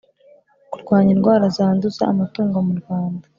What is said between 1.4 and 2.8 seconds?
zanduza amatungo mu